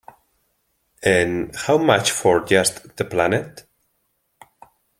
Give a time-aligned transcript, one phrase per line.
[1.03, 3.67] En "How Much for Just the Planet?